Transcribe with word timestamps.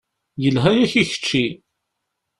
Yelha-yak 0.41 0.93
i 1.01 1.03
kečči. 1.09 1.45